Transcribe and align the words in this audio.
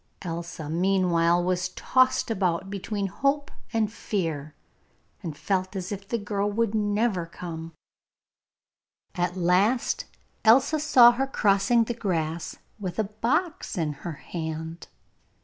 Elsa 0.23 0.67
meanwhile 0.67 1.43
was 1.43 1.69
tossed 1.69 2.31
about 2.31 2.71
between 2.71 3.05
hope 3.05 3.51
and 3.71 3.93
fear, 3.93 4.55
and 5.21 5.37
felt 5.37 5.75
as 5.75 5.91
if 5.91 6.07
the 6.07 6.17
girl 6.17 6.51
would 6.51 6.73
never 6.73 7.27
come. 7.27 7.71
At 9.13 9.37
last 9.37 10.05
Elsa 10.43 10.79
saw 10.79 11.11
her 11.11 11.27
crossing 11.27 11.83
the 11.83 11.93
grass 11.93 12.55
with 12.79 12.97
a 12.97 13.03
box 13.03 13.77
in 13.77 13.93
her 14.01 14.13
hand. 14.13 14.87